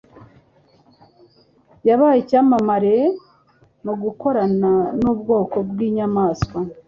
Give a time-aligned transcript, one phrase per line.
[1.87, 2.95] Yabaye Icyamamare
[3.85, 6.57] mu Gukorana Nubwoko Bwinyamaswa